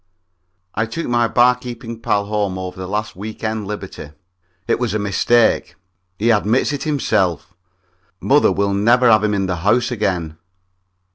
_I 0.73 0.87
took 0.87 1.05
my 1.05 1.27
bar 1.27 1.53
keeping 1.57 1.99
pal 1.99 2.25
home 2.25 2.57
over 2.57 2.75
the 2.75 2.87
last 2.87 3.15
week 3.15 3.43
end 3.43 3.67
liberty. 3.67 4.09
It 4.67 4.79
was 4.79 4.95
a 4.95 4.97
mistake. 4.97 5.75
He 6.17 6.31
admits 6.31 6.73
it 6.73 6.81
himself. 6.85 7.53
Mother 8.19 8.51
will 8.51 8.73
never 8.73 9.11
have 9.11 9.23
him 9.23 9.35
in 9.35 9.45
the 9.45 9.57
house 9.57 9.91
again. 9.91 10.39